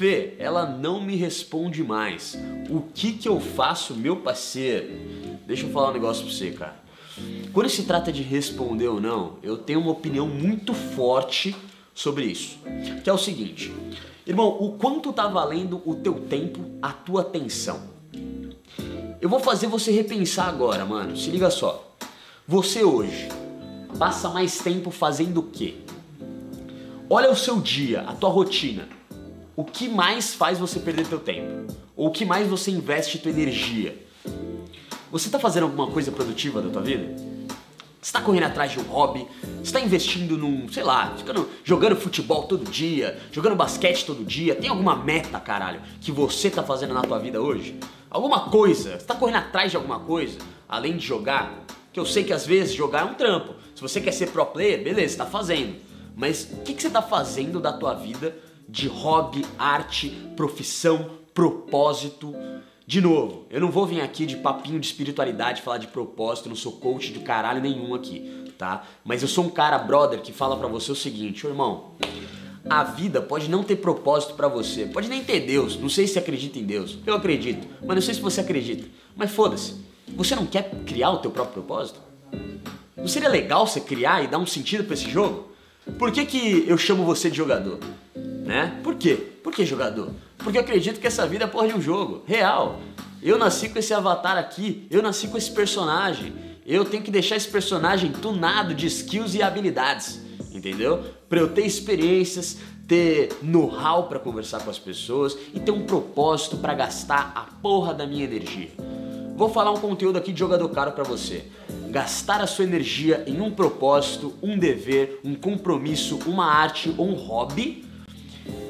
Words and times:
Fê, 0.00 0.32
ela 0.38 0.64
não 0.64 0.98
me 0.98 1.14
responde 1.14 1.84
mais. 1.84 2.34
O 2.70 2.80
que 2.80 3.12
que 3.12 3.28
eu 3.28 3.38
faço, 3.38 3.94
meu 3.94 4.16
parceiro? 4.16 4.88
Deixa 5.46 5.66
eu 5.66 5.70
falar 5.72 5.90
um 5.90 5.92
negócio 5.92 6.24
pra 6.24 6.32
você, 6.32 6.50
cara. 6.52 6.82
Quando 7.52 7.68
se 7.68 7.82
trata 7.82 8.10
de 8.10 8.22
responder 8.22 8.88
ou 8.88 8.98
não, 8.98 9.36
eu 9.42 9.58
tenho 9.58 9.78
uma 9.78 9.90
opinião 9.90 10.26
muito 10.26 10.72
forte 10.72 11.54
sobre 11.92 12.24
isso. 12.24 12.56
Que 13.04 13.10
é 13.10 13.12
o 13.12 13.18
seguinte, 13.18 13.74
irmão, 14.26 14.56
o 14.58 14.72
quanto 14.78 15.12
tá 15.12 15.28
valendo 15.28 15.82
o 15.84 15.94
teu 15.94 16.14
tempo, 16.14 16.60
a 16.80 16.94
tua 16.94 17.20
atenção? 17.20 17.82
Eu 19.20 19.28
vou 19.28 19.38
fazer 19.38 19.66
você 19.66 19.92
repensar 19.92 20.48
agora, 20.48 20.86
mano. 20.86 21.14
Se 21.14 21.28
liga 21.28 21.50
só. 21.50 21.94
Você 22.48 22.82
hoje 22.82 23.28
passa 23.98 24.30
mais 24.30 24.60
tempo 24.60 24.90
fazendo 24.90 25.40
o 25.40 25.50
quê? 25.50 25.74
Olha 27.10 27.30
o 27.30 27.36
seu 27.36 27.60
dia, 27.60 28.00
a 28.00 28.14
tua 28.14 28.30
rotina. 28.30 28.98
O 29.60 29.64
que 29.64 29.90
mais 29.90 30.34
faz 30.34 30.58
você 30.58 30.80
perder 30.80 31.06
teu 31.06 31.18
tempo? 31.18 31.70
Ou 31.94 32.08
o 32.08 32.10
que 32.10 32.24
mais 32.24 32.48
você 32.48 32.70
investe 32.70 33.18
tua 33.18 33.30
energia? 33.30 33.94
Você 35.12 35.28
está 35.28 35.38
fazendo 35.38 35.64
alguma 35.64 35.88
coisa 35.88 36.10
produtiva 36.10 36.62
da 36.62 36.70
tua 36.70 36.80
vida? 36.80 37.14
Você 37.46 38.08
está 38.08 38.22
correndo 38.22 38.44
atrás 38.44 38.72
de 38.72 38.80
um 38.80 38.84
hobby? 38.84 39.28
Você 39.42 39.64
está 39.64 39.78
investindo 39.78 40.38
num, 40.38 40.66
sei 40.72 40.82
lá, 40.82 41.14
ficando, 41.14 41.46
jogando 41.62 41.94
futebol 41.94 42.44
todo 42.44 42.64
dia, 42.70 43.20
jogando 43.30 43.54
basquete 43.54 44.06
todo 44.06 44.24
dia? 44.24 44.54
Tem 44.54 44.70
alguma 44.70 44.96
meta, 44.96 45.38
caralho, 45.38 45.82
que 46.00 46.10
você 46.10 46.48
está 46.48 46.62
fazendo 46.62 46.94
na 46.94 47.02
tua 47.02 47.18
vida 47.18 47.42
hoje? 47.42 47.78
Alguma 48.08 48.48
coisa? 48.48 48.92
Você 48.92 48.96
está 48.96 49.14
correndo 49.14 49.40
atrás 49.40 49.70
de 49.70 49.76
alguma 49.76 50.00
coisa, 50.00 50.38
além 50.66 50.96
de 50.96 51.06
jogar? 51.06 51.66
Que 51.92 52.00
eu 52.00 52.06
sei 52.06 52.24
que 52.24 52.32
às 52.32 52.46
vezes 52.46 52.72
jogar 52.72 53.02
é 53.02 53.04
um 53.04 53.12
trampo. 53.12 53.54
Se 53.74 53.82
você 53.82 54.00
quer 54.00 54.12
ser 54.12 54.30
pro 54.30 54.46
player, 54.46 54.82
beleza, 54.82 55.12
está 55.12 55.26
fazendo. 55.26 55.76
Mas 56.16 56.48
o 56.50 56.62
que, 56.62 56.72
que 56.72 56.80
você 56.80 56.88
está 56.88 57.02
fazendo 57.02 57.60
da 57.60 57.74
tua 57.74 57.92
vida 57.92 58.34
de 58.70 58.86
hobby, 58.86 59.44
arte, 59.58 60.10
profissão, 60.36 61.10
propósito? 61.34 62.34
De 62.86 63.00
novo, 63.00 63.46
eu 63.50 63.60
não 63.60 63.70
vou 63.70 63.86
vir 63.86 64.00
aqui 64.00 64.26
de 64.26 64.36
papinho 64.36 64.80
de 64.80 64.86
espiritualidade 64.86 65.62
falar 65.62 65.78
de 65.78 65.86
propósito, 65.86 66.48
não 66.48 66.56
sou 66.56 66.72
coach 66.72 67.12
de 67.12 67.20
caralho 67.20 67.60
nenhum 67.60 67.94
aqui, 67.94 68.52
tá? 68.58 68.84
Mas 69.04 69.22
eu 69.22 69.28
sou 69.28 69.44
um 69.44 69.50
cara 69.50 69.78
brother 69.78 70.20
que 70.20 70.32
fala 70.32 70.56
para 70.56 70.68
você 70.68 70.90
o 70.90 70.96
seguinte, 70.96 71.46
irmão, 71.46 71.92
a 72.68 72.84
vida 72.84 73.20
pode 73.20 73.48
não 73.48 73.62
ter 73.62 73.76
propósito 73.76 74.34
para 74.34 74.48
você, 74.48 74.86
pode 74.86 75.08
nem 75.08 75.22
ter 75.22 75.40
Deus, 75.40 75.76
não 75.78 75.88
sei 75.88 76.06
se 76.06 76.18
acredita 76.18 76.58
em 76.58 76.64
Deus, 76.64 76.98
eu 77.06 77.14
acredito, 77.14 77.66
mas 77.80 77.94
não 77.94 78.02
sei 78.02 78.14
se 78.14 78.20
você 78.20 78.40
acredita. 78.40 78.88
Mas 79.16 79.30
foda-se, 79.30 79.76
você 80.08 80.34
não 80.34 80.46
quer 80.46 80.70
criar 80.84 81.10
o 81.10 81.18
teu 81.18 81.30
próprio 81.30 81.62
propósito? 81.62 82.00
Não 82.96 83.08
seria 83.08 83.28
legal 83.28 83.66
você 83.66 83.80
criar 83.80 84.22
e 84.22 84.26
dar 84.26 84.38
um 84.38 84.46
sentido 84.46 84.84
para 84.84 84.94
esse 84.94 85.08
jogo? 85.08 85.50
Por 85.98 86.12
que, 86.12 86.26
que 86.26 86.64
eu 86.68 86.76
chamo 86.76 87.04
você 87.04 87.30
de 87.30 87.36
jogador? 87.36 87.78
Né? 88.44 88.80
Por 88.82 88.94
quê? 88.94 89.14
Por 89.42 89.52
que 89.52 89.64
jogador? 89.64 90.10
Porque 90.38 90.58
eu 90.58 90.62
acredito 90.62 91.00
que 91.00 91.06
essa 91.06 91.26
vida 91.26 91.44
é 91.44 91.46
porra 91.46 91.68
de 91.68 91.74
um 91.74 91.80
jogo, 91.80 92.22
real. 92.26 92.80
Eu 93.22 93.38
nasci 93.38 93.68
com 93.68 93.78
esse 93.78 93.92
avatar 93.92 94.38
aqui, 94.38 94.86
eu 94.90 95.02
nasci 95.02 95.28
com 95.28 95.36
esse 95.36 95.50
personagem. 95.50 96.32
Eu 96.66 96.84
tenho 96.84 97.02
que 97.02 97.10
deixar 97.10 97.36
esse 97.36 97.48
personagem 97.48 98.12
tunado 98.12 98.74
de 98.74 98.86
skills 98.86 99.34
e 99.34 99.42
habilidades, 99.42 100.20
entendeu? 100.52 101.04
Para 101.28 101.40
eu 101.40 101.48
ter 101.48 101.66
experiências, 101.66 102.58
ter 102.86 103.28
know-how 103.42 104.04
para 104.04 104.18
conversar 104.18 104.60
com 104.60 104.70
as 104.70 104.78
pessoas 104.78 105.36
e 105.52 105.60
ter 105.60 105.70
um 105.70 105.84
propósito 105.84 106.56
para 106.56 106.74
gastar 106.74 107.32
a 107.34 107.42
porra 107.60 107.92
da 107.92 108.06
minha 108.06 108.24
energia. 108.24 108.70
Vou 109.36 109.48
falar 109.48 109.70
um 109.70 109.78
conteúdo 109.78 110.18
aqui 110.18 110.32
de 110.32 110.38
jogador 110.38 110.68
caro 110.68 110.92
para 110.92 111.04
você. 111.04 111.44
Gastar 111.90 112.40
a 112.40 112.46
sua 112.46 112.64
energia 112.64 113.24
em 113.26 113.40
um 113.40 113.50
propósito, 113.50 114.34
um 114.42 114.58
dever, 114.58 115.20
um 115.24 115.34
compromisso, 115.34 116.18
uma 116.26 116.46
arte 116.46 116.94
ou 116.96 117.08
um 117.08 117.14
hobby 117.14 117.89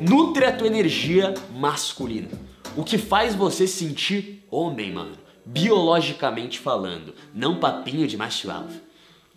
nutre 0.00 0.44
a 0.44 0.52
tua 0.52 0.66
energia 0.66 1.34
masculina. 1.54 2.28
O 2.76 2.84
que 2.84 2.98
faz 2.98 3.34
você 3.34 3.66
sentir 3.66 4.46
homem, 4.50 4.92
mano. 4.92 5.16
Biologicamente 5.44 6.58
falando, 6.58 7.14
não 7.32 7.60
papinho 7.60 8.06
de 8.06 8.16
macho 8.16 8.50
alfa. 8.50 8.82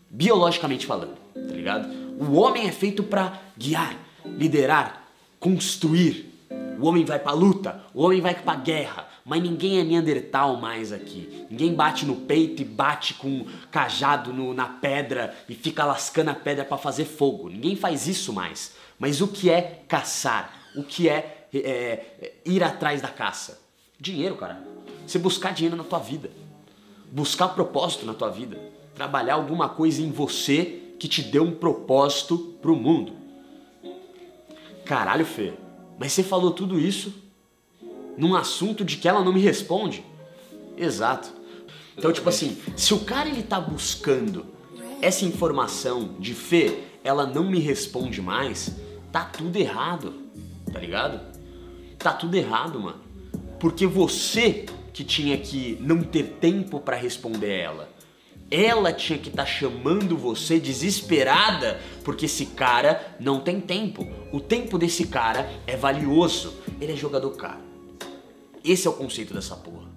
Biologicamente 0.10 0.86
falando, 0.88 1.18
tá 1.34 1.54
ligado? 1.54 1.88
O 2.20 2.34
homem 2.34 2.68
é 2.68 2.72
feito 2.72 3.04
para 3.04 3.40
guiar, 3.56 3.96
liderar, 4.26 5.08
construir. 5.40 6.34
O 6.80 6.86
homem 6.86 7.04
vai 7.04 7.20
pra 7.20 7.34
luta, 7.34 7.84
o 7.94 8.04
homem 8.04 8.22
vai 8.22 8.34
pra 8.34 8.56
guerra, 8.56 9.06
mas 9.26 9.44
ninguém 9.44 9.80
é 9.80 9.84
Neandertal 9.84 10.56
mais 10.56 10.94
aqui. 10.94 11.46
Ninguém 11.50 11.74
bate 11.74 12.06
no 12.06 12.16
peito 12.16 12.62
e 12.62 12.66
bate 12.66 13.16
com 13.16 13.46
cajado 13.70 14.32
no, 14.32 14.54
na 14.54 14.66
pedra 14.66 15.36
e 15.50 15.54
fica 15.54 15.84
lascando 15.84 16.30
a 16.30 16.34
pedra 16.34 16.64
para 16.64 16.78
fazer 16.78 17.04
fogo. 17.04 17.50
Ninguém 17.50 17.76
faz 17.76 18.08
isso 18.08 18.32
mais. 18.32 18.76
Mas 18.98 19.20
o 19.20 19.28
que 19.28 19.50
é 19.50 19.84
caçar? 19.90 20.54
O 20.74 20.84
que 20.84 21.10
é, 21.10 21.48
é, 21.54 21.60
é 21.60 22.34
ir 22.46 22.64
atrás 22.64 23.02
da 23.02 23.10
caça? 23.10 23.62
Dinheiro, 24.00 24.38
cara. 24.38 24.64
Você 25.06 25.20
buscar 25.20 25.54
dinheiro 25.54 25.76
na 25.76 25.84
tua 25.84 26.00
vida. 26.00 26.32
Buscar 27.12 27.50
propósito 27.50 28.06
na 28.06 28.14
tua 28.14 28.30
vida. 28.30 28.58
Trabalhar 28.96 29.34
alguma 29.34 29.68
coisa 29.68 30.02
em 30.02 30.12
você 30.12 30.94
que 30.98 31.10
te 31.10 31.22
dê 31.22 31.40
um 31.40 31.52
propósito 31.52 32.38
pro 32.62 32.76
mundo. 32.76 33.14
Caralho, 34.86 35.26
Fê, 35.26 35.54
mas 36.00 36.14
você 36.14 36.24
falou 36.24 36.52
tudo 36.52 36.80
isso 36.80 37.14
num 38.18 38.36
assunto 38.36 38.84
de 38.86 38.98
que 38.98 39.08
ela 39.08 39.24
não 39.24 39.34
me 39.34 39.42
responde? 39.42 40.04
Exato. 40.78 41.34
Então, 41.98 42.14
tipo 42.14 42.30
assim, 42.30 42.58
se 42.78 42.94
o 42.94 43.02
cara 43.02 43.28
ele 43.28 43.44
tá 43.44 43.60
buscando 43.60 44.46
essa 45.02 45.26
informação 45.26 46.16
de 46.18 46.34
Fê, 46.34 46.84
ela 47.04 47.26
não 47.26 47.44
me 47.44 47.60
responde 47.60 48.22
mais, 48.22 48.76
tá 49.12 49.26
tudo 49.26 49.58
errado, 49.58 50.14
tá 50.72 50.80
ligado? 50.80 51.20
Tá 51.98 52.14
tudo 52.14 52.36
errado, 52.36 52.80
mano. 52.80 53.02
Porque 53.60 53.86
você 53.86 54.66
que 54.94 55.04
tinha 55.04 55.38
que 55.38 55.78
não 55.82 56.02
ter 56.02 56.38
tempo 56.40 56.80
para 56.80 56.96
responder 56.96 57.52
ela. 57.58 57.90
Ela 58.52 58.92
tinha 58.92 59.20
que 59.20 59.30
estar 59.30 59.44
tá 59.44 59.50
chamando 59.50 60.18
você 60.18 60.60
desesperada 60.60 61.80
porque 62.04 62.26
esse 62.26 62.48
cara 62.48 63.16
não 63.20 63.40
tem 63.40 63.62
tempo. 63.62 64.08
O 64.32 64.40
tempo 64.40 64.78
desse 64.78 65.06
cara 65.06 65.48
é 65.68 65.76
valioso. 65.76 66.56
Ele 66.82 66.94
é 66.94 66.96
jogador 66.96 67.32
caro. 67.32 67.62
Esse 68.64 68.88
é 68.88 68.90
o 68.90 68.94
conceito 68.94 69.34
dessa 69.34 69.56
porra. 69.56 69.88